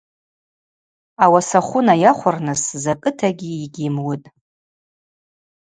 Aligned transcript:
Ауаса 1.23 1.59
хвы 1.65 1.79
найахвырныс 1.87 2.63
закӏытагьи 2.83 3.51
йгь 3.63 3.79
йымуытӏ. 3.83 4.27